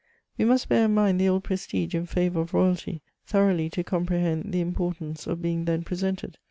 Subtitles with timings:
[0.35, 4.51] We must bear in mind the old prestige in fatour of royalty, thoroughly to comprehend
[4.51, 6.39] the importance of being then presented.